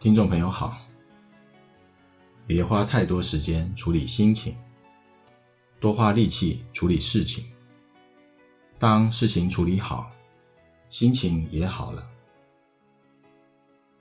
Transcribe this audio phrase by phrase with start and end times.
[0.00, 0.78] 听众朋友好，
[2.46, 4.56] 别花太多时间处理心情，
[5.78, 7.44] 多花力气处理事情。
[8.78, 10.10] 当事情处理好，
[10.88, 12.10] 心情也好了。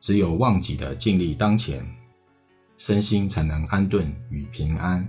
[0.00, 1.86] 只有忘记的尽力当前，
[2.78, 5.06] 身心才能安顿与平安。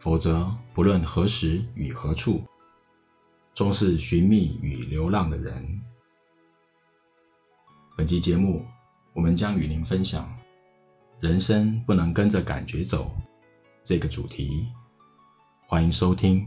[0.00, 2.42] 否则，不论何时与何处，
[3.54, 5.80] 终是寻觅与流浪的人。
[7.96, 8.66] 本期节目。
[9.16, 10.30] 我们将与您分享
[11.20, 13.10] “人生不能跟着感觉走”
[13.82, 14.68] 这个主题，
[15.66, 16.46] 欢迎收听。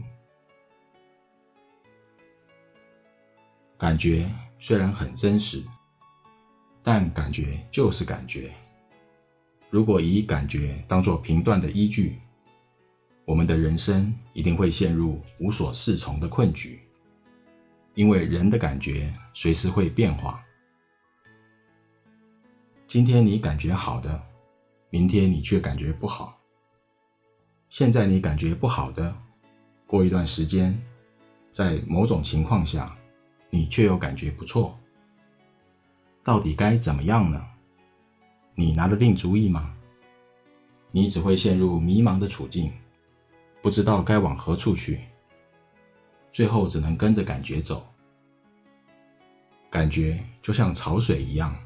[3.76, 5.60] 感觉虽然很真实，
[6.80, 8.52] 但感觉就是感觉。
[9.68, 12.20] 如果以感觉当作评断的依据，
[13.24, 16.80] 我们的人生一定会陷入无所适从的困局，
[17.94, 20.40] 因为人的感觉随时会变化。
[22.90, 24.20] 今天你感觉好的，
[24.90, 26.36] 明天你却感觉不好。
[27.68, 29.16] 现在你感觉不好的，
[29.86, 30.76] 过一段时间，
[31.52, 32.98] 在某种情况下，
[33.48, 34.76] 你却又感觉不错。
[36.24, 37.40] 到底该怎么样呢？
[38.56, 39.72] 你拿得定主意吗？
[40.90, 42.72] 你只会陷入迷茫的处境，
[43.62, 45.02] 不知道该往何处去，
[46.32, 47.86] 最后只能跟着感觉走。
[49.70, 51.56] 感觉就像潮水一样。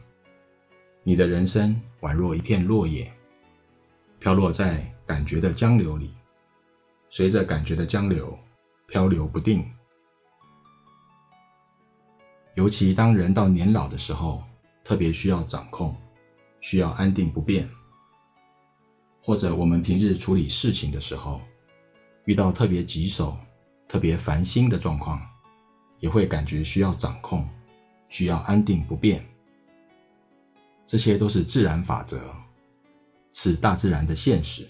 [1.06, 3.12] 你的人生宛若一片落叶，
[4.18, 6.14] 飘落在感觉的江流里，
[7.10, 8.38] 随着感觉的江流
[8.86, 9.70] 漂流不定。
[12.54, 14.42] 尤其当人到年老的时候，
[14.82, 15.94] 特别需要掌控，
[16.62, 17.68] 需要安定不变。
[19.20, 21.42] 或者我们平日处理事情的时候，
[22.24, 23.36] 遇到特别棘手、
[23.86, 25.20] 特别烦心的状况，
[26.00, 27.46] 也会感觉需要掌控，
[28.08, 29.22] 需要安定不变。
[30.86, 32.20] 这些都是自然法则，
[33.32, 34.66] 是大自然的现实。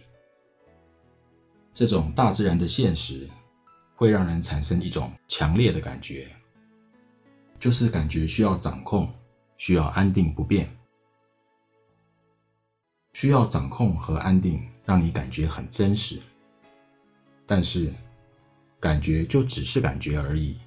[1.73, 3.29] 这种大自然的现实
[3.97, 6.29] 会让人产生一种强烈的感觉，
[7.59, 9.13] 就是感觉需要掌控，
[9.59, 10.71] 需要安定不变，
[13.13, 16.21] 需要掌控和安定，让你感觉很真实。
[17.45, 17.93] 但是，
[18.79, 20.59] 感觉就只是感觉而已。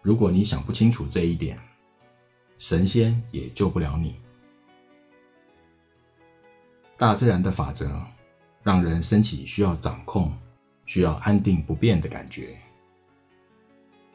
[0.00, 1.60] 如果你想不清楚这一点，
[2.58, 4.16] 神仙也救不了你。
[6.98, 8.02] 大自然的法则，
[8.64, 10.36] 让人升起需要掌控、
[10.84, 12.58] 需要安定不变的感觉。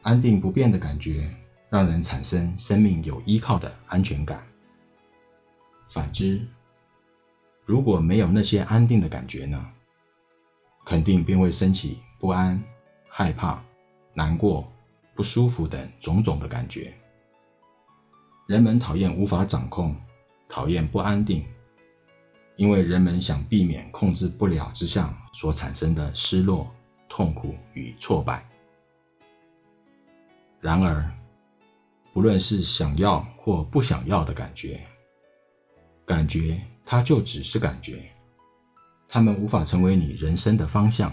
[0.02, 1.34] 安定不变的感觉，
[1.70, 4.46] 让人产生生命有依靠的安全感。
[5.88, 6.46] 反之，
[7.64, 9.66] 如果没有那些安定的感觉呢？
[10.84, 12.62] 肯定便会升起不安、
[13.08, 13.64] 害怕、
[14.12, 14.70] 难过、
[15.14, 16.92] 不舒服等种种的感觉。
[18.46, 19.96] 人们讨厌无法掌控，
[20.46, 21.46] 讨厌不安定。
[22.56, 26.72] 因为人们想避免控制不了之下所产生的失落、
[27.08, 28.48] 痛苦与挫败。
[30.60, 31.10] 然而，
[32.12, 34.80] 不论是想要或不想要的感觉，
[36.06, 38.10] 感觉它就只是感觉，
[39.08, 41.12] 它们无法成为你人生的方向。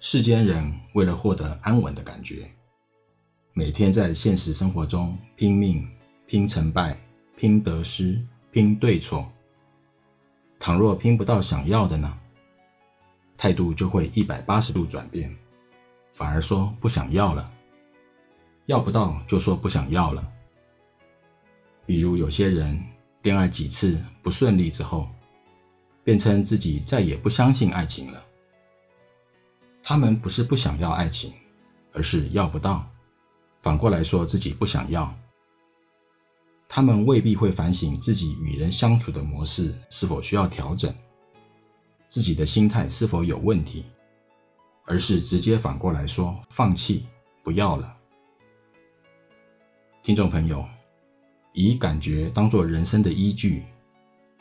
[0.00, 2.50] 世间人为了获得安稳的感觉，
[3.52, 5.88] 每天在现实生活中拼命、
[6.26, 6.96] 拼成败、
[7.36, 8.24] 拼得失。
[8.54, 9.28] 拼对错，
[10.60, 12.16] 倘若拼不到想要的呢？
[13.36, 15.36] 态度就会一百八十度转变，
[16.12, 17.52] 反而说不想要了。
[18.66, 20.24] 要不到就说不想要了。
[21.84, 22.80] 比如有些人
[23.22, 25.08] 恋爱几次不顺利之后，
[26.04, 28.24] 便称自己再也不相信爱情了。
[29.82, 31.32] 他们不是不想要爱情，
[31.92, 32.88] 而是要不到，
[33.62, 35.12] 反过来说自己不想要。
[36.68, 40.92] 他们未必会反省自己与人相处的模式是否需要调整，
[42.08, 43.84] 自己的心态是否有问题，
[44.84, 47.06] 而是直接反过来说放弃，
[47.44, 47.96] 不要了。
[50.02, 50.66] 听众朋友，
[51.52, 53.62] 以感觉当作人生的依据，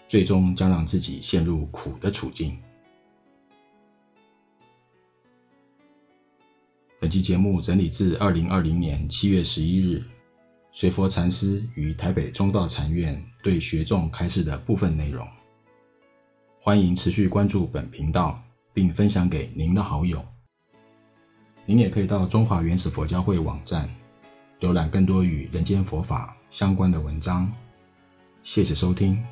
[0.08, 2.58] 最终将让自己陷入苦的处境。
[7.00, 10.04] 本期节目整理自二零二零年七月十一日。
[10.76, 15.28] 随佛禅师于台北中道禅院对学众开示的部分内容，
[16.60, 18.44] 欢迎持续关注本频道，
[18.74, 20.26] 并分享给您的好友。
[21.68, 23.88] 您也可以到中华原始佛教会网站
[24.62, 27.54] 浏览更多与人间佛法相关的文章。
[28.42, 29.24] 谢谢收听。